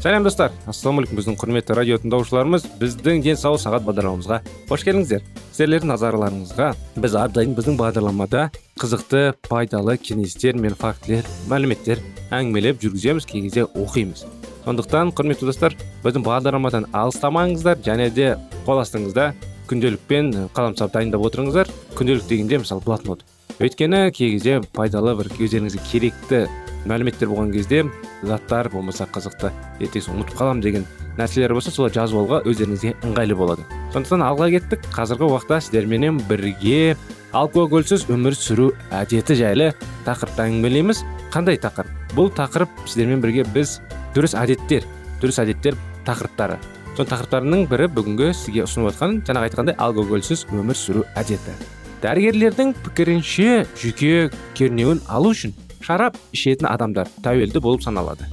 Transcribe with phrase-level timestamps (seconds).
[0.00, 0.52] Сәлем достар.
[0.64, 2.64] Ассалаумағалейкум біздің құрметті радио тыңдаушыларымыз.
[2.80, 4.38] Біздің денсаулық сағат бағдарламамызға
[4.70, 5.26] қош келдіңіздер.
[5.52, 6.68] Сіздердің назарларыңызға
[7.04, 8.46] біз әрдайым біздің бағдарламада
[8.80, 12.00] қызықты пайдалы кеңестер мен фактілер мәліметтер
[12.32, 14.24] әңгімелеп жүргіземіз кей кезде оқимыз.
[14.64, 15.76] Сондықтан құрметті достар
[16.06, 18.32] біздің бағдарламадан алыстамаңыздар және де
[18.64, 19.34] қол астыңызда
[19.68, 21.68] күнделікпен қаламсап дайындап отырыңыздар.
[21.98, 23.26] Күнделік дегенде мысалы блокнот.
[23.60, 26.46] Өйткені кей кезде пайдалы бір өздеріңізге керекті
[26.88, 27.84] мәліметтер болған кезде
[28.22, 30.86] заттар болмаса қызықты ертең ұмытып қаламын деген
[31.18, 33.64] нәрселер болса солар жазып алуға өздеріңізге ыңғайлы болады.
[33.92, 34.86] Сондықтан алға кеттік.
[34.94, 36.96] Қазіргі уақытта сіздерменен бірге
[37.36, 39.70] алкогольсіз өмір сүру әдеті жайлы
[40.06, 41.04] тақырыпты әңгімелейміз.
[41.34, 41.90] Қандай тақырып?
[42.16, 43.78] Бұл тақырып сіздермен бірге біз
[44.16, 44.86] дұрыс әдеттер
[45.20, 45.76] дұрыс әдеттер
[46.08, 46.58] тақырыптары.
[46.96, 51.54] Сол тақырыптарының бірі бүгінгі сізге ұсынып отқан жаңағы айтқандай алкогольсіз өмір сүру әдеті.
[52.02, 58.28] Дәрігерлердің пікірінше жүйке кернеуін алу үшін шарап ішетін адамдар тәуелді болып саналады.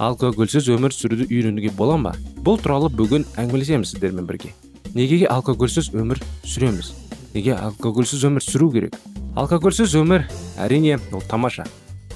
[0.00, 2.14] Алкогольсіз өмір сүруді үйренуге бола ма?
[2.40, 4.54] Бұл туралы бүгін әңгімелесеміз сіздермен бірге.
[4.94, 6.94] Неге алкогольсіз өмір сүреміз?
[7.34, 8.96] Неге алкогольсіз өмір сүру керек?
[9.36, 10.24] Алкогольсіз өмір
[10.58, 11.66] әрине ол тамаша.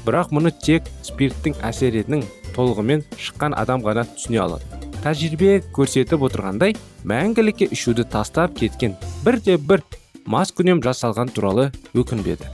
[0.06, 2.24] Бірақ мұны тек спирттің әсерінің
[2.56, 4.80] толығымен шыққан адам ғана түсіне алады.
[5.04, 6.74] Тәжірибе көрсетіп отырғандай
[7.04, 9.84] мәңгілікке ішуді тастап кеткен бірде бір
[10.24, 12.48] маскүнем жасалған туралы өкінбеді.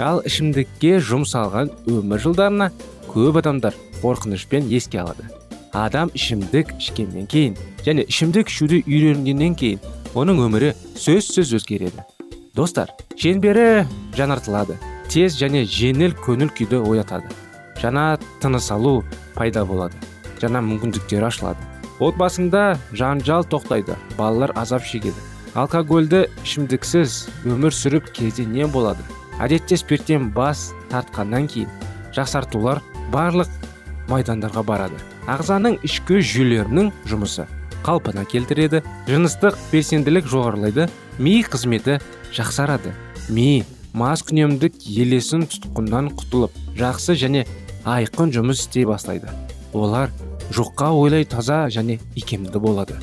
[0.00, 2.70] Ал ішімдікке жұмсалған өмір жылдарына
[3.10, 5.26] көп адамдар қорқынышпен еске алады.
[5.72, 9.80] Адам ішімдік ішкеннен кейін және ішімдік ішуді үйренгеннен кейін
[10.14, 12.04] оның өмірі сөзсіз өзгереді.
[12.56, 13.84] Достар шеңбері
[14.16, 14.78] жаңартылады
[15.12, 17.28] тез және жеңіл көңіл күйді оятады.
[17.80, 19.02] Жаңа тыныс алу
[19.34, 19.96] пайда болады
[20.42, 21.62] жаңа мүмкіндіктер ашылады.
[22.02, 25.16] Отбасыңда жанжал тоқтайды балалар азап шегеді.
[25.54, 29.04] Алкогольді ішімдіксіз өмір сүріп кезде не болады.
[29.40, 31.70] Әдетте спирттен бас тартқаннан кейін
[32.16, 32.82] жақсартулар
[33.12, 33.50] барлық
[34.10, 34.98] майдандарға барады.
[35.30, 37.46] Ағзаның ішкі жүйелерінің жұмысы
[37.86, 40.88] қалпына келтіреді жыныстық белсенділік жоғарылайды
[41.18, 41.98] ми қызметі
[42.34, 42.92] жақсарады.
[43.30, 43.64] Ми
[43.98, 47.46] маскүнемдік елесін тұтқыннан құтылып жақсы және
[47.84, 49.30] айқын жұмыс істей бастайды.
[49.72, 50.12] Олар
[50.50, 52.98] жоққа ойлай таза және икемді болады.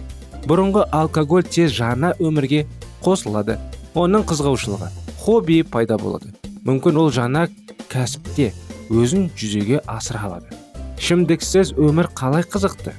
[0.48, 2.66] Бұрынғы алкоголь тез жаңа өмірге
[3.04, 3.60] қосылады.
[3.98, 6.31] Оның қызығушылығы хобби пайда болады.
[6.66, 7.47] Мүмкін ол жаңа
[7.91, 8.52] кәсіпте
[8.90, 10.56] өзін жүзеге асыра алады.
[11.00, 12.94] Ішімдіксіз өмір қалай қызықты?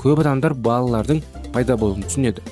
[0.00, 1.22] Көп адамдар балалардың
[1.54, 2.42] пайда болуын түсінеді.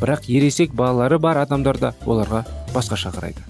[0.00, 3.42] Бірақ ересек балалары бар адамдар да оларға басқаша қарайды.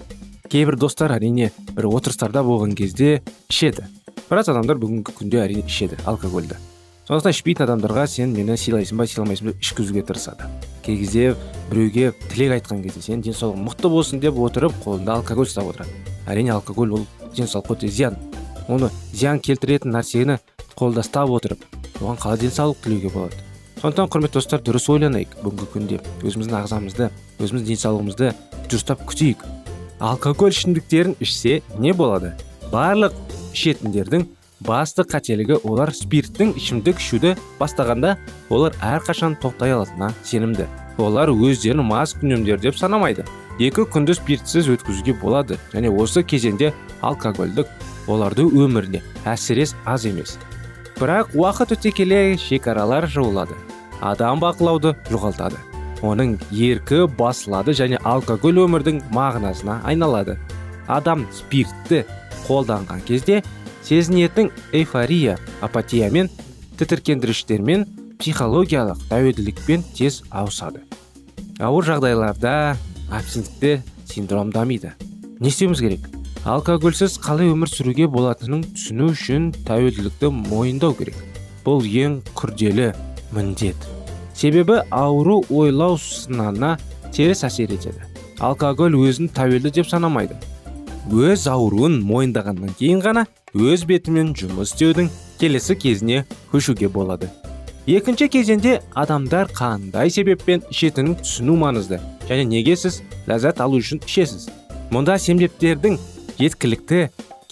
[0.49, 3.87] Кейбір достар әрине бір отырыстарда болған кезде ішеді.
[4.29, 6.57] Біраз адамдар бүгінгі күнде әрине ішеді алкогольді.
[7.05, 10.47] Сондықтан ішпейтін адамдарға сен мені сыйлайсың ба сыйламайсың ба ішкізуге тырысады.
[10.81, 11.35] Кей кезде
[11.69, 15.93] біреуге тілек айтқан кезде сен денсаулығың мықты болсын деп отырып қолында алкоголь ұстап отырады.
[16.25, 17.05] Әрине алкоголь ол
[17.37, 18.17] денсаулыққа өте зиян.
[18.67, 20.39] Оны зиян келтіретін нәрсені
[20.73, 21.61] қолда ұстап отырып
[22.01, 23.37] оған қалай денсаулық тілеуге болады?
[23.83, 25.35] Сондықтан құрметті достар дұрыс ойланайық.
[25.43, 28.31] Бүгінгі күнде өзіміздің ағзамызды өзіміздің денсаулығымызды
[28.65, 29.45] дұрыстап күтейік.
[29.99, 32.33] Алкоголь ішімдіктерін ішсе не болады?
[32.71, 33.13] Барлық
[33.53, 34.25] ішетіндердің
[34.65, 38.15] басты қателігі олар спирттің ішімдік ішуді бастағанда
[38.49, 40.65] олар әрқашан тоқтай алатынына сенімді.
[40.97, 43.25] Олар өздерін мас күнемдер деп санамайды.
[43.59, 46.73] Екі күнді спиртсіз өткізуге болады және осы кезеңде
[47.05, 47.69] алкогольдік
[48.07, 50.37] оларды өміріне әсірес аз емес.
[50.97, 53.57] Бірақ уақыт өте келе шекаралар жойылады
[54.01, 55.59] адам бақылауды жоғалтады.
[56.05, 60.37] Оның еркі басылады және алкоголь өмірдің мағынасына айналады.
[60.87, 62.03] Адам спиртті
[62.45, 63.41] қолданған кезде
[63.85, 66.29] сезінетін эйфория апатиямен
[66.79, 67.85] тітіркендіріштермен
[68.17, 70.81] психологиялық тәуелділікпен тез ауысады.
[71.61, 72.75] Ауыр жағдайларда
[73.13, 74.95] абсинтті синдром дамиды.
[75.39, 76.09] Не істеуіміз керек?
[76.45, 81.15] Алкогольсіз қалай өмір сүруге болатынын түсіну үшін тәуелділікті мойындау керек.
[81.65, 82.91] Бұл ең күрделі
[83.35, 83.77] міндет.
[84.33, 86.75] Себебі ауру ойлау сынана
[87.13, 88.01] теріс әсер етеді.
[88.41, 90.35] Алкоголь өзін тәуелді деп санамайды.
[91.13, 95.07] Өз ауруын мойындағаннан кейін ғана өз бетімен жұмыс істеудің
[95.39, 97.29] келесі кезіне көшуге болады.
[97.87, 102.99] Екінші кезеңде адамдар қандай себеппен ішетінін түсіну маңызды және неге сіз
[103.29, 104.49] ләззат алу үшін ішесіз?
[104.91, 105.95] Мұнда себептердің
[106.35, 107.01] жеткілікті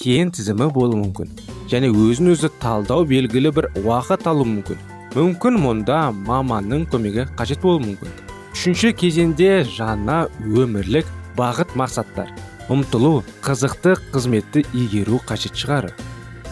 [0.04, 1.32] кен тізімі болуы мүмкін
[1.72, 4.82] және өзін өзі талдау белгілі бір уақыт алуы мүмкін.
[5.16, 8.12] Мүмкін мұнда маманның көмегі қажет болуы мүмкін.
[8.52, 11.08] Үшінші кезеңде жаңа өмірлік
[11.38, 12.34] бағыт мақсаттар
[12.72, 15.92] ұмтылу қызықты қызметті игеру қажет шығар.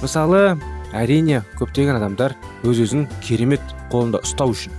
[0.01, 0.57] Мысалы
[0.91, 2.35] әрине көптеген адамдар
[2.67, 4.75] өз өзін керемет қолында ұстау үшін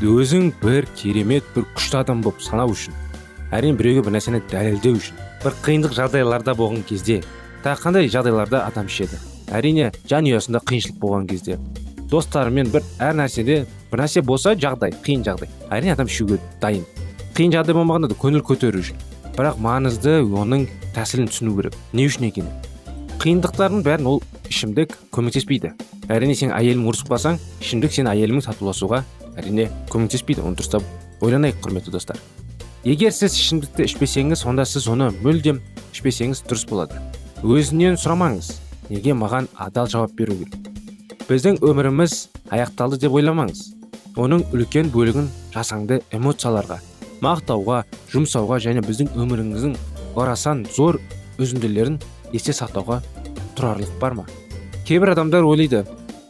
[0.00, 2.94] өзің бір керемет бір күшті адам болып санау үшін
[3.50, 7.20] әрине біреуге бір нәрсені дәлелдеу үшін бір қиындық жағдайларда болған кезде
[7.64, 9.18] тағы қандай жағдайларда адам ішеді?
[9.50, 11.58] Әрине жанұясында қиыншылық болған кезде
[12.10, 15.50] достарымен бір әр нәрседе бір нәрсе болса жағдай қиын жағдай.
[15.70, 16.86] Әрине адам ішуге дайын.
[17.34, 18.98] Қиын жағдай болмағанда да көңіл көтеру үшін
[19.40, 21.76] бірақ маңызды оның тәсілін түсіну керек.
[21.96, 22.50] Не үшін екенін
[23.22, 25.70] қиындықтардың бәрін ол ішімдік көмектеспейді.
[26.12, 29.02] Әрине сен әйелің ұрысып қалсаң ішімдік сен әйеліңмен татуласуға
[29.40, 30.44] әрине көмектеспейді.
[30.44, 30.84] Оны дұрыстап
[31.24, 32.20] ойланайық құрметті достар.
[32.84, 35.62] Егер сіз ішімдікті ішпесеңіз онда сіз оны мүлдем
[35.92, 37.00] ішпесеңіз дұрыс болады.
[37.44, 38.52] Өзінен сұрамаңыз
[38.90, 40.70] неге маған адал жауап беру керек?
[41.28, 43.66] Біздің өміріміз аяқталды деп ойламаңыз.
[44.16, 46.80] Оның үлкен бөлігін жасаңды эмоцияларға
[47.24, 47.82] мақтауға
[48.12, 49.76] жұмсауға және біздің өміріңіздің
[50.20, 51.00] орасан зор
[51.40, 51.98] үзінділерін
[52.32, 53.00] есте сақтауға
[53.58, 54.26] тұрарлық бар ма?
[54.88, 55.84] Кейбір адамдар ойлайды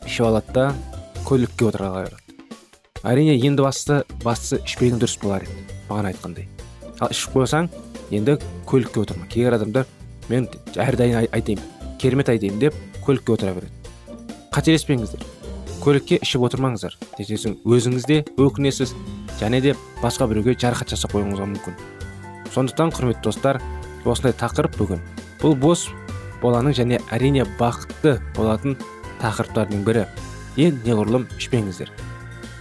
[0.06, 0.66] ішіп алады да
[1.28, 2.08] көлікке отыра
[3.04, 6.48] әрине енді басты бастысы ішпеген дұрыс болар еді маған айтқандай.
[7.00, 7.70] Ал ішіп қойсаң
[8.12, 8.36] енді
[8.68, 9.28] көлікке отырма.
[9.30, 9.86] Кейбір адамдар
[10.28, 11.62] мен әрдайым айтайын
[12.00, 12.76] керемет айтайын деп
[13.06, 13.72] көлікке отыра береді.
[14.52, 15.24] Қателеспеңіздер.
[15.80, 18.94] Көлікке ішіп отырмаңыздар нәтижесін өзіңіз де өкінесіз
[19.40, 21.76] және де басқа біреуге жарақат жасап қоюыңыз мүмкін.
[22.54, 23.60] Сондықтан құрметті достар
[24.04, 25.00] осындай тақырып бүгін
[25.40, 25.88] бұл бос
[26.42, 28.76] боланың және әрине бақытты болатын
[29.20, 30.06] тақырыптардың бірі.
[30.60, 31.92] Ең неғұрлым ішпеңіздер.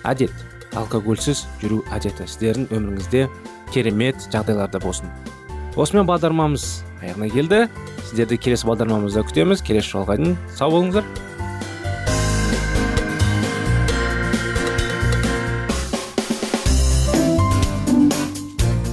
[0.07, 0.33] Әдет.
[0.77, 2.27] Алкогольсіз жүру әдеті.
[2.29, 3.25] Сіздердің өміріңізде
[3.73, 5.09] керемет жағдайларда болсын.
[5.79, 6.67] Осымен бағдарламамыз
[7.01, 7.63] аяғына келді.
[8.11, 9.65] Сіздерді келесі бағдарламамызда күтеміз.
[9.65, 11.07] Келесі жолға дейін сау болыңыздар.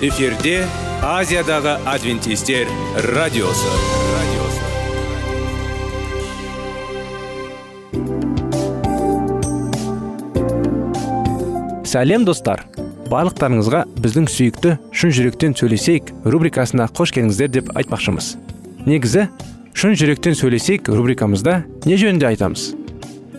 [0.00, 0.60] эфирде
[1.02, 2.68] азиядағы адвентистер
[3.16, 3.70] радиосы.
[11.82, 12.62] Сәлем достар.
[13.10, 18.36] Барлықтарыңызға біздің сүйікті шын жүректен сөйлесейік рубрикасына қош келдіңіздер деп айтпақшымыз.
[18.86, 19.26] Негізі
[19.74, 22.70] шын жүректен сөйлесейік рубрикамызда не жөнінде айтамыз?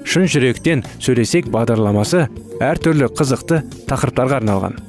[0.04, 2.28] Шын жүректен сөйлесейік бағдарламасы
[2.60, 4.88] әртүрлі қызықты тақырыптарға арналған.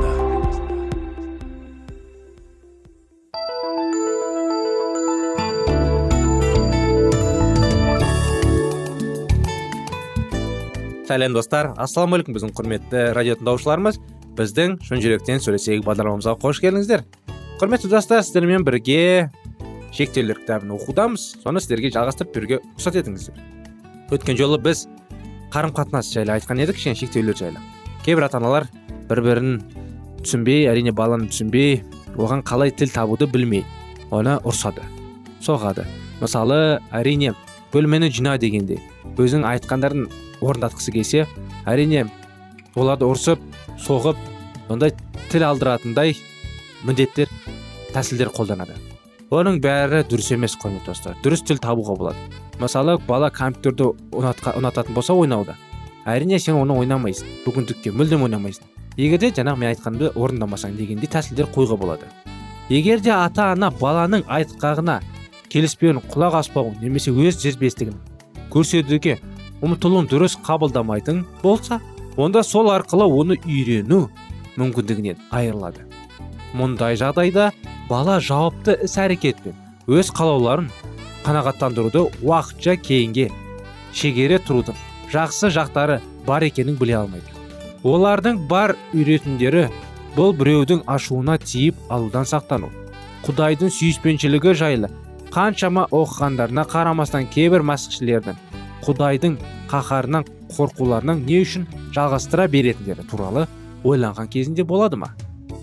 [11.11, 13.97] Сәлем достар ассалаумағалейкум біздің құрметті радио тыңдаушыларымыз.
[14.37, 17.03] Біздің шын жүректен сөйлесейік бағдарламамызға қош келдіңіздер.
[17.59, 19.27] Құрметті достар сіздермен бірге
[19.91, 21.25] шектеулер кітабын оқудамыз.
[21.43, 23.43] Соны сіздерге жалғастырып беруге рұқсат етіңіздер.
[24.15, 24.85] Өткен жолы біз
[25.51, 27.59] қарым қатынас жайлы айтқан едік кішкене шектеулер жайлы.
[28.05, 28.69] Кейбір ата аналар
[29.11, 29.59] бір бірін
[30.23, 31.81] түсінбей әрине баланы түсінбей
[32.15, 33.65] оған қалай тіл табуды білмей
[34.15, 34.87] оны ұрсады
[35.43, 35.83] соғады.
[36.23, 37.35] Мысалы әрине
[37.73, 38.79] бөлмені жина дегенде
[39.19, 40.07] өзің айтқандарын
[40.41, 41.25] орындатқысы келсе
[41.69, 42.05] әрине
[42.75, 43.41] оларды ұрсып
[43.81, 44.17] соғып
[44.71, 44.93] ондай
[45.31, 46.15] тіл алдыратындай
[46.83, 47.29] міндеттер
[47.93, 48.75] тәсілдер қолданады.
[49.31, 52.29] Оның бәрі дұрыс емес құрметті достар дұрыс тіл табуға болады.
[52.59, 55.55] Мысалы бала компьютерді ұнататын болса ойнауды
[56.05, 57.27] әрине сен оны ойнамайсың.
[57.45, 58.67] Бүгіндікке мүлдем ойнамайсың.
[58.97, 62.09] Егер де жаңағы мен айтқанымды орындамасаң дегендей тәсілдер қоюға болады.
[62.69, 64.99] Егер де ата ана баланың айтқағына
[65.51, 67.97] келіспеуін құлақ аспауын немесе өз жербестігін
[68.51, 69.17] көрсетуге
[69.61, 71.79] ұмтылуын дұрыс қабылдамайтын болса
[72.17, 74.07] онда сол арқылы оны үйрену
[74.57, 75.85] мүмкіндігінен айырылады.
[76.57, 77.51] Мұндай жағдайда
[77.89, 79.55] бала жауапты іс әрекетпен
[79.87, 80.71] өз қалауларын
[81.25, 83.29] қанағаттандыруды уақытша кейінге
[83.93, 84.77] шегере тұрудың
[85.13, 87.29] жақсы жақтары бар екенін біле алмайды.
[87.83, 89.69] Олардың бар үйретіндері
[90.17, 92.69] бұл біреудің ашуына тиіп алудан сақтану
[93.25, 94.89] құдайдың сүйіспеншілігі жайлы
[95.31, 98.39] қаншама оқығандарына қарамастан кейбір мәсіхшілердің
[98.85, 99.37] құдайдың
[99.71, 103.45] қаһарынан қорқуларының не үшін жалғастыра беретіндері туралы
[103.83, 105.11] ойланған кезінде болады ма?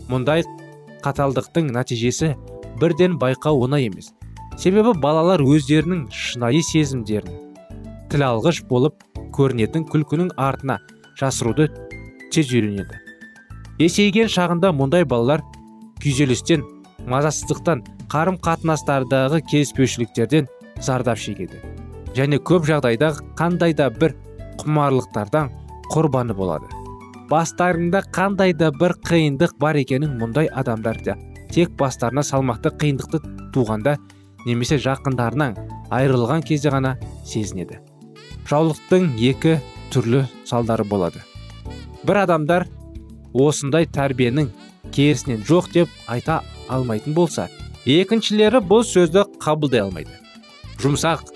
[0.09, 0.45] Мұндай
[1.05, 2.35] қаталдықтың нәтижесі
[2.81, 4.13] бірден байқау оңай емес.
[4.59, 7.45] Себебі балалар өздерінің шынайы сезімдерін
[8.11, 9.05] тіл алғыш болып
[9.37, 10.79] көрінетін күлкінің артына
[11.21, 11.69] жасыруды
[12.35, 12.99] тез үйренеді.
[13.79, 15.45] Есейген шағында мұндай балалар
[16.03, 16.65] күйзелістен
[17.07, 20.49] мазасыздықтан қарым қатынастардағы келіспеушіліктерден
[20.81, 21.61] зардап шегеді.
[22.19, 24.17] Және көп жағдайда қандай да бір
[24.59, 25.51] құмарлықтардан
[25.93, 26.67] құрбаны болады.
[27.31, 31.17] Бастарында қандай да бір қиындық бар екенін мұндай адамдарда
[31.53, 33.21] тек бастарына салмақты қиындықты
[33.55, 33.97] туғанда
[34.47, 35.59] немесе жақындарынан
[35.95, 37.79] айырылған кезде ғана сезінеді.
[38.49, 39.59] Жаулықтың екі
[39.93, 41.21] түрлі салдары болады.
[42.05, 42.67] Бір адамдар
[43.35, 44.49] осындай тәрбиенің
[44.93, 47.49] керісінен жоқ деп айта алмайтын болса
[47.85, 50.13] екіншілері бұл сөзді қабылдай алмайды.
[50.81, 51.29] Жұмсақ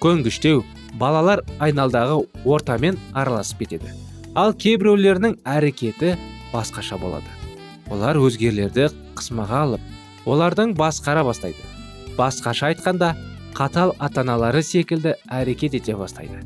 [0.00, 0.62] көнгіштеу
[1.00, 3.92] балалар айналдағы ортамен араласып кетеді.
[4.34, 6.14] Ал кейбіреулерінің әрекеті
[6.52, 7.28] басқаша болады.
[7.90, 8.88] Олар өзгелерді
[9.18, 11.62] қысмаға алып олардың басқара бастайды.
[12.18, 13.14] Басқаша айтқанда
[13.54, 16.40] қатал ата аналары секілді әрекет ете бастайды.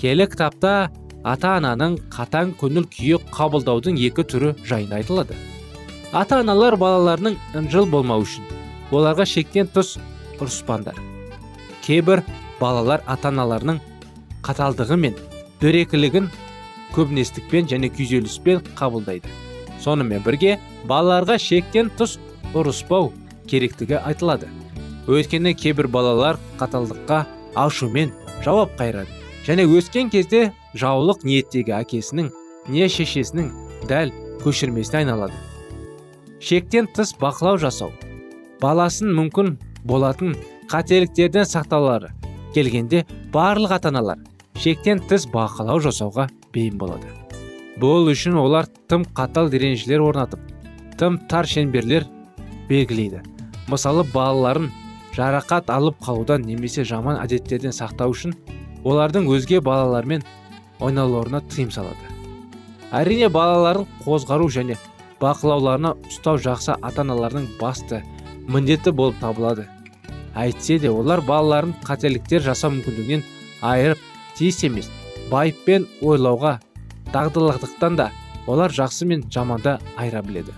[0.00, 0.90] Келі кітапта
[1.24, 5.38] ата ананың қатаң көңіл күйі қабылдаудың екі түрі жайында айтылады.
[6.12, 8.46] Ата аналар балаларының ынжыл болмау үшін
[8.92, 9.96] оларға шектен тыс
[10.38, 11.00] ұрыспаңдар
[11.84, 12.22] кейбір
[12.64, 13.80] балалар ата аналарының
[14.46, 15.18] қаталдығы мен
[15.60, 16.30] дөрекілігін
[16.94, 19.28] көбінестікпен және күйзеліспен қабылдайды.
[19.82, 20.56] Сонымен бірге
[20.88, 22.16] балаларға шектен тыс
[22.54, 23.10] ұрыспау
[23.50, 24.48] керектігі айтылады.
[25.10, 27.24] Өйткені кейбір балалар қаталдыққа
[27.60, 29.10] ашумен жауап қайырады.
[29.44, 32.30] Және өскен кезде жаулық ниеттегі әкесінің
[32.72, 33.50] не шешесінің
[33.90, 34.12] дәл
[34.44, 35.36] көшірмесіне айналады.
[36.40, 37.92] Шектен тыс бақылау жасау.
[38.62, 40.38] Баласын мүмкін болатын
[40.72, 42.14] қателіктерден сақтаулары.
[42.54, 44.22] Келгенде барлық ата аналар
[44.60, 47.10] шектен тыс бақылау жасауға бейім болады.
[47.80, 50.40] Бұл үшін олар тым қатал ережелер орнатып
[50.98, 52.06] тым тар шеңберлер
[52.68, 53.24] белгілейді.
[53.68, 54.70] Мысалы балаларын
[55.16, 58.34] жарақат алып қалудан немесе жаман әдеттерден сақтау үшін
[58.84, 60.22] олардың өзге балалармен
[60.80, 62.10] ойнауларына тыйым салады.
[62.94, 64.78] Әрине балаларын қозғару және
[65.20, 68.02] бақылауларына ұстау жақсы ата аналардың басты
[68.46, 69.66] міндеті болып табылады.
[70.34, 73.24] Әйтсе де олар балаларын қателіктер жасау мүмкіндігінен
[73.62, 74.00] айырып
[74.38, 74.90] тиіс емес.
[75.30, 76.58] Байыппен ойлауға
[77.14, 78.10] дағдылықтан да
[78.46, 80.52] олар жақсы мен жаманды айыра біледі.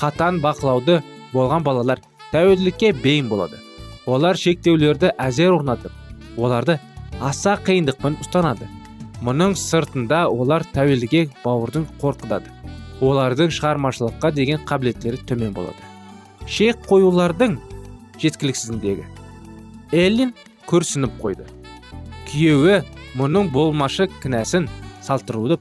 [0.00, 2.00] Қатан бақылауды болған балалар
[2.32, 3.60] тәуелділікке бейім болады.
[4.06, 5.92] Олар шектеулерді әзер орнатып
[6.36, 6.78] оларды
[7.20, 8.66] аса қиындықпен ұстанады.
[9.20, 12.48] Мұның сыртында олар тәуелдіге бауырдың қорқытады.
[13.04, 15.76] Олардың шығармашылыққа деген қабілеттері төмен болады.
[16.48, 17.58] Шек қоюлардың
[18.20, 19.06] жеткіліксіздігі
[19.92, 20.34] эллин
[20.70, 21.46] күрсініп қойды.
[22.30, 22.82] Күйеуі
[23.18, 24.68] мұның болмашы кінәсін
[25.02, 25.58] салттыруды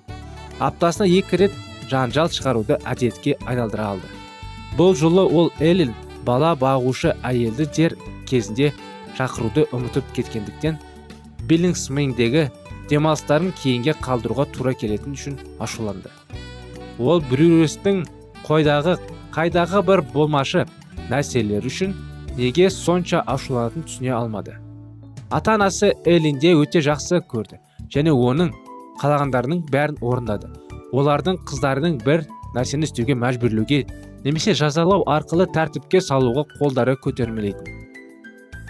[0.60, 1.56] аптасына екі рет
[1.90, 4.10] жанжал шығаруды әдетке айналдыра алды.
[4.78, 5.96] Бұл жолы ол эллен
[6.28, 7.96] бала бағушы әйелді дер
[8.30, 8.74] кезінде
[9.18, 10.78] шақыруды ұмытып кеткендіктен
[11.50, 12.50] биллингсмендегі
[12.90, 16.12] демалыстарын кейінге қалдыруға тура келетін үшін ашуланды.
[17.00, 18.04] Ол брюрестің
[18.46, 19.00] қойдағы
[19.34, 20.68] қайдағы бір болмашы
[21.10, 21.96] нәрселер үшін
[22.38, 24.56] неге сонша ашуланатынын түсіне алмады.
[25.32, 27.60] Ата анасы эллинде өте жақсы көрді
[27.94, 28.54] және оның
[29.02, 30.50] қалағандарының бәрін орындады.
[30.92, 33.84] Олардың қыздарының бір нәрсені істеуге мәжбүрлеуге
[34.26, 37.78] немесе жазалау арқылы тәртіпке салуға қолдары көтермелейтін.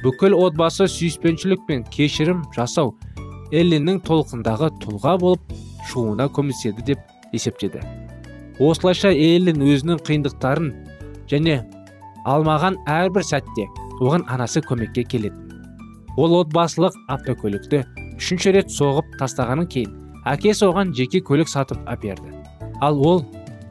[0.04, 2.94] Бүкіл отбасы сүйіспеншілік пен кешірім жасау
[3.52, 5.56] эллиннің толқындағы тұлға болып
[5.90, 7.82] шығуына көмектеседі деп есептеді.
[8.60, 10.72] Осылайша эллин өзінің қиындықтарын
[11.32, 11.62] және
[12.30, 13.66] алмаған әрбір сәтте
[14.00, 15.36] оған анасы көмекке келеді.
[16.18, 17.84] Ол отбасылық автокөлікті
[18.20, 19.96] үшінші рет соғып тастағаннан кейін
[20.30, 22.34] әкесі оған жеке көлік сатып әперді.
[22.82, 23.24] Ал ол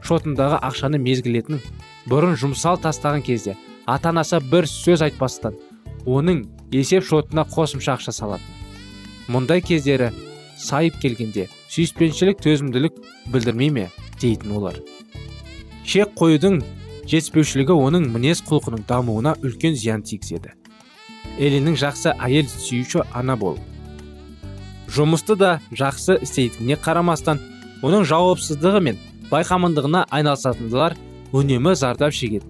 [0.04, 1.60] шотындағы ақшаны мезгілетін
[2.10, 5.56] бұрын жұмсал тастаған кезде ата анасы бір сөз айтпастан
[6.06, 10.10] оның есеп шотына қосымша ақша салатын мұндай кездері
[10.58, 12.96] сайып келгенде сүйіспеншілік төзімділік
[13.32, 13.88] білдірмей ме?
[14.20, 14.74] дейтін олар.
[15.86, 16.62] Шек қоюдың
[17.08, 20.52] жетіспеушілігі оның мінез құлқының дамуына үлкен зиян тигізеді.
[21.40, 23.56] Элиннің жақсы әйел сүйуші ана бол.
[24.92, 27.40] Жұмысты да жақсы істейтініне қарамастан
[27.86, 29.00] оның жауапсыздығы мен
[29.30, 30.98] байқамындығына айналысатындылар
[31.32, 32.44] үнемі зардап шегеді.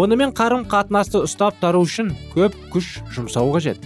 [0.00, 3.84] Онымен қарым қатынасты ұстап тару үшін көп күш жұмсау қажет.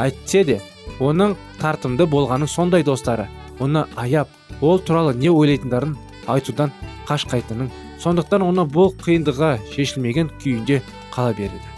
[0.00, 0.60] Әйтсе де
[1.04, 3.28] оның тартымды болғаны сондай достары.
[3.60, 4.28] Оны аяп
[4.60, 5.96] ол туралы не ойлайтындарын
[6.26, 6.72] айтудан
[7.08, 7.68] қашқайтынын
[8.04, 10.80] сондықтан оны бұл қиындығы шешілмеген күйінде
[11.14, 11.70] қала береді.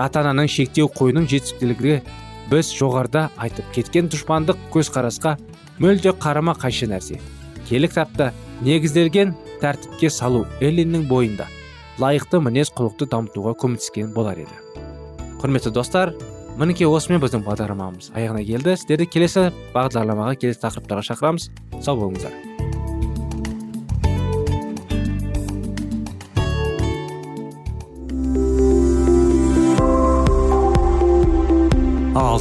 [0.00, 1.98] Ата ананың шектеу қоюының жетістіктілігі
[2.50, 5.36] біз жоғарыда айтып кеткен дұшпандық көзқарасқа
[5.82, 7.20] мүлде қарама қайшы нәрсе.
[7.68, 8.32] Келі кітапта
[8.64, 11.46] негізделген тәртіпке салу эллиннің бойында
[12.00, 14.56] лайықты мінез құлықты дамытуға көмектескен болар еді.
[15.42, 16.14] Құрметті достар
[16.58, 18.78] мінекей осымен біздің бағдарламамыз аяғына келді.
[18.80, 21.48] Сіздерді келесі бағдарламаға келесі тақырыптарға шақырамыз.
[21.80, 22.43] Сау болыңыздар.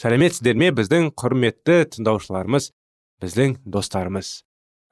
[0.00, 2.70] Сәлеметсіздер ме біздің құрметті тыңдаушыларымыз
[3.22, 4.42] біздің достарымыз.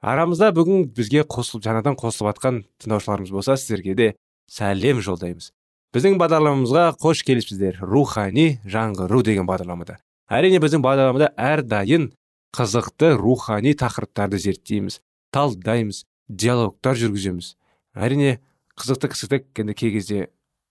[0.01, 4.07] Арамызда бүгін бізге қосылып жаңадан қосылып жатқан тыңдаушыларымыз болса сіздерге де
[4.49, 5.51] сәлем жолдаймыз.
[5.91, 7.81] Біздің бағдарламамызға қош келіпсіздер.
[7.83, 9.97] Рухани жаңғыру деген бағдарламада.
[10.31, 12.11] Әрине біздің бағдарламада әрдайым
[12.55, 15.01] қызықты рухани тақырыптарды зерттейміз
[15.35, 17.55] талдаймыз диалогтар жүргіземіз.
[17.95, 18.39] Әрине
[18.79, 20.29] қызықты кісіді кей кезде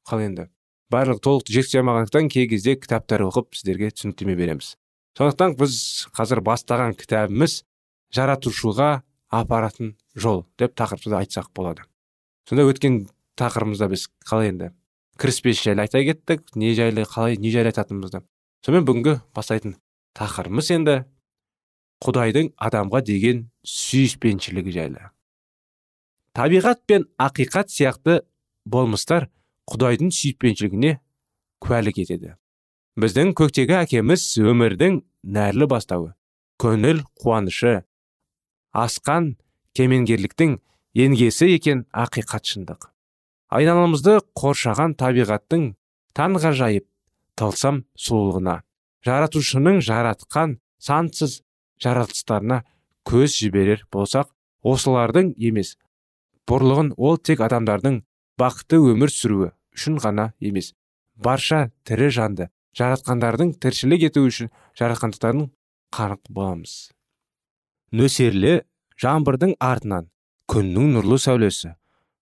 [0.09, 0.49] қалай енді?
[0.91, 4.75] Барлығы толық жеткізе алмағандықтан кей кезде кітаптар оқып сіздерге түсініктеме береміз.
[5.19, 5.77] Сондықтан біз
[6.17, 7.63] қазір бастаған кітабымыз
[8.15, 8.91] жаратушыға
[9.31, 11.87] апаратын жол деп тақырыпты айтсақ болады.
[12.49, 13.05] Сонда өткен
[13.39, 14.73] тақырыбымызда біз қалай енді
[15.21, 18.23] кіріспес жайлы айта кеттік не жайлы қалай не жайлы айтатынымызды.
[18.65, 19.77] Сонымен бүгінгі бастайтын
[20.19, 20.97] тақырыбымыз енді
[22.01, 25.11] құдайдың адамға деген сүйіспеншілігі жайлы.
[26.33, 28.23] Табиғат пен ақиқат сияқты
[28.65, 29.29] болмыстар
[29.71, 30.97] құдайдың сүйіспеншілігіне
[31.63, 32.35] куәлік етеді.
[33.01, 35.01] Біздің көктегі әкеміз өмірдің
[35.37, 36.13] нәрлі бастауы
[36.61, 37.81] көңіл қуанышы
[38.77, 39.35] асқан
[39.79, 40.57] кемеңгерліктің
[40.95, 42.91] енгесі екен ақиқат шындық.
[43.51, 45.71] Айналамызды қоршаған табиғаттың
[46.19, 46.87] таңғажайып
[47.39, 48.61] тылсым сұлулығына
[49.07, 51.41] жаратушының жаратқан сансыз
[51.83, 52.61] жаратылыстарына
[53.09, 54.31] көз жіберер болсақ
[54.67, 55.77] осылардың емес
[56.51, 58.03] бұрлығын ол тек адамдардың
[58.41, 60.73] бақытты өмір сүруі үшін ғана емес.
[61.17, 65.51] Барша тірі жанды жаратқандардың тіршілік ету үшін жаратқандықтарын
[65.95, 66.75] қанық боламыз
[67.91, 68.61] нөсерлі
[69.03, 70.07] жаңбырдың артынан
[70.51, 71.73] күннің нұрлы сәулесі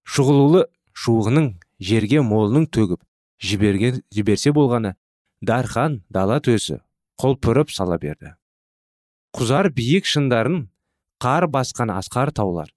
[0.09, 0.65] шұғылулы
[0.97, 1.51] шуғының
[1.85, 3.03] жерге молының төгіп
[3.45, 4.95] жіберген жіберсе болғаны
[5.45, 6.81] дархан дала төсі
[7.21, 8.33] құлпырып сала берді.
[9.37, 10.65] Құзар биік шындарын
[11.21, 12.73] қар басқан асқар таулар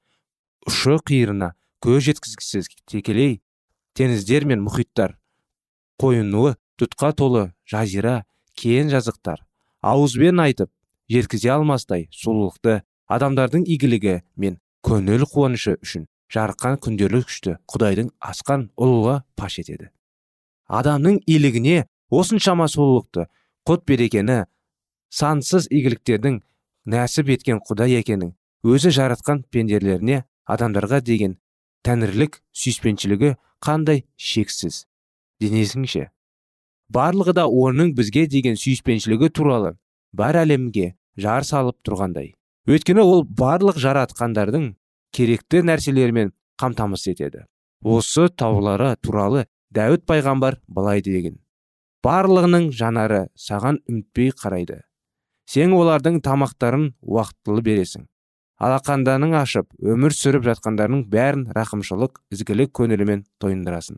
[0.68, 3.40] ұшы қиырына көз жеткізгісіз текелей
[3.98, 5.18] теңіздер мен мұхиттар
[6.02, 8.24] қойынуы тұтқа толы жазира
[8.58, 9.42] кең жазықтар.
[9.82, 10.72] Ауызбен айтып
[11.12, 19.18] жеткізе алмастай сұлулықты адамдардың игілігі мен көңіл қуанышы үшін жарыққан күндерлі күшті құдайдың асқан ұлылығы
[19.36, 19.92] паш етеді.
[20.72, 23.28] Адамның илігіне осыншама сұлулықты
[23.68, 24.46] құт берекені
[25.12, 26.40] сансыз игіліктердің
[26.92, 31.36] нәсіп еткен құдай екенін өзі жаратқан пенделеріне адамдарға деген
[31.86, 34.86] тәңірлік сүйіспеншілігі қандай шексіз?
[35.42, 36.10] Денесіңше.
[36.92, 39.78] Барлығы да оның бізге деген сүйіспеншілігі туралы.
[40.12, 42.34] Бар әлемге жар салып тұрғандай.
[42.68, 44.74] Өйткені ол барлық жаратқандардың
[45.16, 47.46] керекті нәрселерімен қамтамасыз етеді.
[47.82, 51.40] Осы таулары туралы дәуіт пайғамбар былай деген.
[52.04, 54.82] Барлығының жанары саған үмітпей қарайды.
[55.48, 58.08] Сен олардың тамақтарын уақытылы бересің.
[58.62, 63.98] Алақанданың ашып өмір сүріп жатқандардың бәрін рақымшылық ізгілік көңілімен тойындырасың.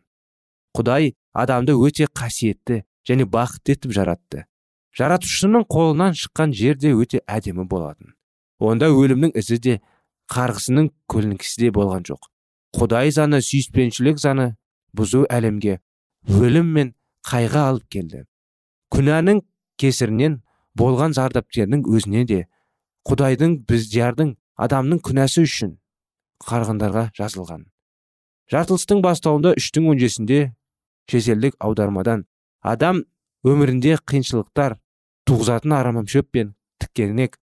[0.78, 4.46] Құдай адамды өте қасиетті және бақытты етіп жаратты.
[4.96, 8.14] Жаратушының қолынан шыққан жер де өте әдемі болатын.
[8.60, 9.80] Онда өлімнің ізі де
[10.32, 12.30] қарғысының көлінкісі де болған жоқ.
[12.78, 14.54] Құдай заңы сүйіспеншілік заңы
[14.96, 15.80] бұзу әлемге
[16.30, 16.94] өлім мен
[17.28, 18.24] қайғы алып келді.
[18.94, 19.44] Күнәнің
[19.82, 20.40] кесірінен
[20.78, 22.40] болған зардаптердің өзіне де
[23.10, 25.78] құдайдың біздердің адамның күнәсі үшін
[26.44, 27.66] қарғындарға жазылған.
[28.52, 30.40] Жартылыстың бастауында үштің он жетісінде
[31.10, 32.26] шетелдік аудармадан
[32.62, 33.04] адам
[33.48, 34.78] өмірінде қиыншылықтар
[35.28, 37.40] туғызатын арамшөп пен тікенек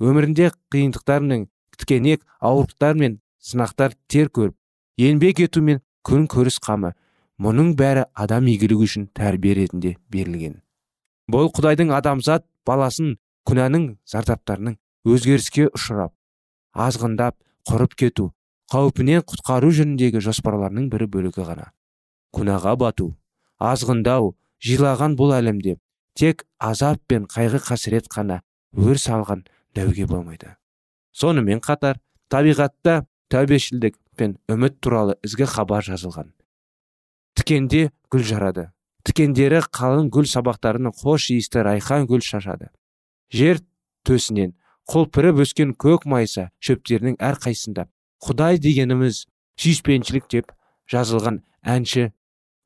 [0.00, 4.56] өмірінде қиындықтар мен тікенек ауырлықтар мен сынақтар тер көріп
[5.00, 6.94] еңбек ету мен күн көріс қамы
[7.40, 10.60] мұның бәрі адам игілігі үшін тәрбие ретінде берілген.
[11.30, 13.16] Бұл құдайдың адамзат баласын
[13.48, 14.76] күнәнің зардаптарының
[15.08, 16.12] өзгеріске ұшырап
[16.72, 17.36] азғындап
[17.68, 18.30] құрып кету
[18.70, 21.70] қаупінен құтқару жөніндегі жоспарларының бірі бөлігі ғана.
[22.34, 23.08] Күнәға бату
[23.58, 25.76] азғындау жилаған бұл әлемде
[26.14, 28.40] тек азап пен қайғы қасірет қана
[28.76, 30.54] өр салған дәуге болмайды.
[31.12, 31.98] Сонымен қатар
[32.30, 36.30] табиғатта тәубешілдік пен үміт туралы ізгі хабар жазылған.
[37.34, 38.70] Тікенде гүл жарады.
[39.06, 42.68] Тікендері қалың гүл сабақтарының хош иісті райхан гүл шашады.
[43.32, 43.62] Жер
[44.04, 44.54] төсінен
[44.90, 47.86] құлпырып өскен көк майса шөптерінің әрқайсында
[48.26, 49.24] құдай дегеніміз
[49.62, 50.50] сүйіспеншілік деп
[50.90, 51.42] жазылған
[51.74, 52.08] әнші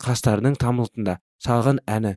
[0.04, 2.14] қастарының тамылтында салған әні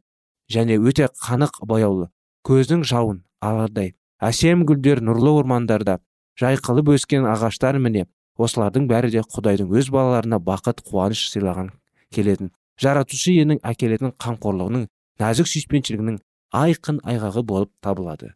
[0.53, 2.07] және өте қанық бояулы
[2.47, 3.95] көздің жауын алардай.
[4.23, 5.99] Әсем гүлдер нұрлы ормандарда
[6.39, 8.07] жайқылып өскен ағаштар міне
[8.39, 11.73] осылардың бәрі де құдайдың өз балаларына бақыт қуаныш сыйлаған
[12.15, 12.53] келетін.
[12.81, 14.87] Жаратушы иенің әкелетін қамқорлығының
[15.21, 16.19] нәзік сүйіспеншілігінің
[16.63, 18.33] айқын айғағы болып табылады.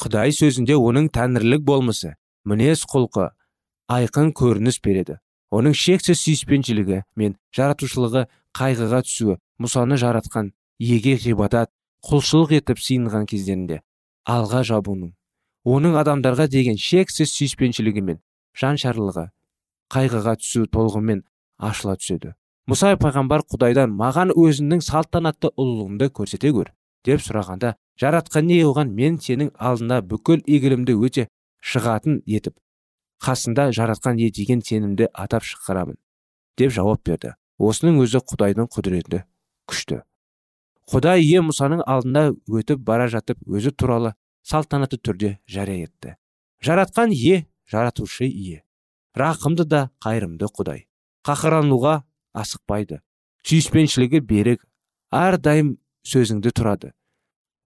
[0.00, 2.14] Құдай сөзінде оның тәңірлік болмысы
[2.48, 3.28] мінез құлқы
[3.92, 5.18] айқын көрініс береді.
[5.52, 8.26] Оның шексіз сүйіспеншілігі мен жаратушылығы
[8.56, 11.68] қайғыға түсуі мұсаны жаратқан еге ғибадат
[12.08, 13.82] құлшылық етіп сиынған кездерінде
[14.24, 15.12] алға жабуының
[15.64, 18.18] оның адамдарға деген шексіз сүйіспеншілігі мен
[18.58, 19.28] жаншарлығы
[19.92, 21.22] қайғыға түсу толығымен
[21.62, 22.32] ашыла түседі.
[22.70, 26.72] Мұса пайғамбар құдайдан маған өзінің салтанатты ұлылығыңды көрсете көр
[27.06, 31.28] деп сұрағанда жаратқан не оған мен сенің алдына бүкіл игілімді өте
[31.62, 32.56] шығатын етіп
[33.22, 35.98] қасында жаратқан е деген сенімді атап шығарамын
[36.58, 37.34] деп жауап берді.
[37.62, 39.22] Осының өзі құдайдың құдіреті
[39.70, 40.00] күшті.
[40.90, 46.16] Құдай ие мұсаның алдында өтіп бара жатып өзі туралы салтанатты түрде жария етті.
[46.64, 48.64] Жаратқан ие жаратушы ие
[49.14, 50.88] рақымды да қайырымды құдай.
[51.22, 52.02] Қаһарлануға
[52.34, 53.00] асықпайды.
[53.46, 54.64] Сүйіспеншілігі берік.
[55.12, 55.76] Әрдайым
[56.08, 56.92] сөзіңді тұрады.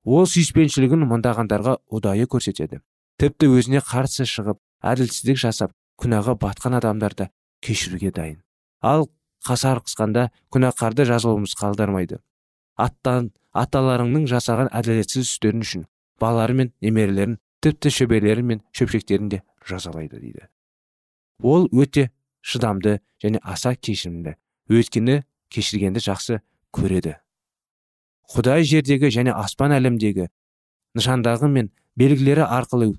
[0.07, 2.79] Ол сүйіспеншілігін мыңдағандарға ұдайы көрсетеді.
[3.19, 7.29] Тіпті өзіне қарсы шығып әділсіздік жасап күнәға батқан адамдарды
[7.65, 8.39] кешіруге дайын.
[8.83, 9.09] Ал
[9.47, 12.21] қасар қысқанда күнәқарды жазылуымыз қалдырмайды.
[12.77, 15.87] Аттан аталарыңның жасаған әділетсіз істерін үшін
[16.21, 20.47] балалары мен немерелерін тіпті шөберелері мен шөпшектерін де жазалайды дейді.
[21.43, 22.11] Ол өте
[22.45, 24.37] шыдамды және аса кешірімді
[24.71, 26.41] өйткені кешіргенді жақсы
[26.77, 27.17] көреді.
[28.35, 30.29] Құдай жердегі және аспан әлемдегі
[30.97, 32.95] нышандағы мен белгілері арқылы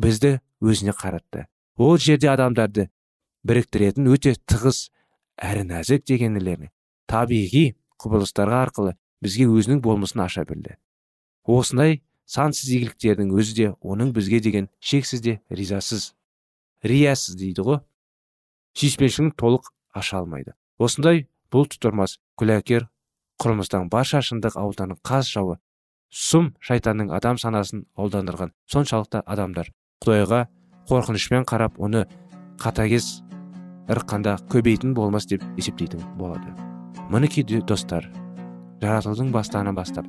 [0.00, 1.46] бізді өзіне қаратты.
[1.76, 2.88] Ол жерде адамдарды
[3.46, 4.90] біріктіретін өте тығыз
[5.40, 6.70] әрі нәзік дегенлеріне
[7.08, 7.64] табиғи
[8.00, 8.94] құбылыстарға арқылы
[9.24, 10.76] бізге өзінің болмысын аша білді.
[11.44, 16.12] Осындай сансыз игіліктердің өзі де оның бізге деген шексіз де ризасыз
[16.84, 17.80] риясыз дейді ғой.
[18.76, 20.54] Сүйіспеншілігін толық аша алмайды.
[20.78, 22.86] Осындай бұл тұтырмас күләкер
[23.40, 25.56] құрылмыстан барша шындық ауылданың қаз жауы
[26.12, 29.70] сұм шайтанның адам санасын алдандырған соншалықты адамдар.
[30.04, 30.40] Құдайға
[30.90, 32.04] қорқынышпен қарап оны
[32.60, 33.22] қатагез
[33.88, 36.52] ырққанда көбейтін болмас деп есептейтін болады.
[37.10, 38.10] Мінекей достар
[38.82, 40.06] жаратылудың бастанынан бастап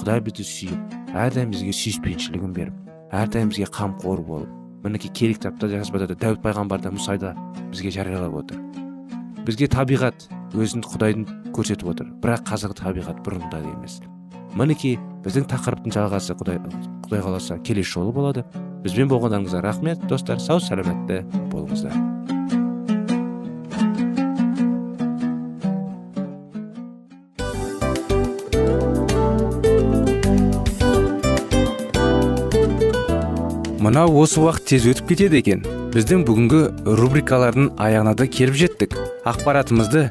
[0.00, 6.06] құдай бізді сүйіп әрдайым бізге сүйіспеншілігін беріп әрдайым бізге қамқор болып мінекей керек кітапта жазбада
[6.10, 7.34] да дәуіт пайғамбар да мұсайда
[7.70, 8.60] бізге жариялап отыр.
[9.44, 12.10] Бізге табиғат өзін құдайдың көрсетіп отыр.
[12.22, 14.00] Бірақ қазіргі табиғат бұрынғыдай емес.
[14.58, 16.58] Мінекей біздің тақырыптың жалғасы құдай
[17.04, 18.44] құдай қаласа келесі жолы болады.
[18.82, 20.40] Бізбен болғандарыңызға рахмет достар.
[20.40, 21.94] Сау сәлеметті болыңыздар.
[33.80, 35.62] Мынау осы уақыт тез өтіп кетеді екен.
[35.90, 36.60] Біздің бүгінгі
[37.00, 38.94] рубрикалардың аяғына да келіп жеттік.
[39.26, 40.10] Ақпаратымызды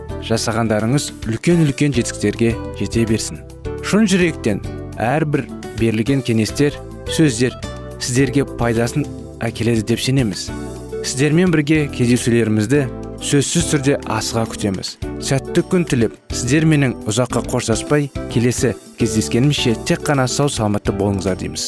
[0.27, 3.41] Жасағандарыңыз үлкен үлкен жетістіктерге жете берсін.
[3.85, 4.61] Шын жүректен
[5.01, 5.47] әрбір
[5.79, 6.77] берілген кеңестер
[7.11, 7.55] сөздер
[8.01, 9.05] сіздерге пайдасын
[9.41, 10.49] әкеледі деп сенеміз.
[11.01, 12.85] Сіздермен бірге кездесулерімізді
[13.21, 14.95] сөзсіз түрде асыға күтеміз.
[15.21, 21.67] Сәтті күн тілеп сіздер менің ұзаққа қоштаспай келесі кездескенімізше тек қана сау саламатты болыңыздар дейміз.